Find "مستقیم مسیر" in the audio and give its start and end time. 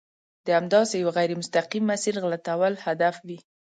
1.41-2.15